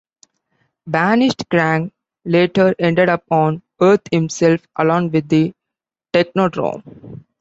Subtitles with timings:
[0.87, 1.91] Banished Krang
[2.25, 5.53] later ended up on Earth himself along with the
[6.11, 7.21] Technodrome.